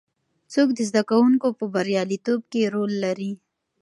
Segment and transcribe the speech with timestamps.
[0.53, 3.31] څوک د زده کوونکو په بریالیتوب کې رول لري؟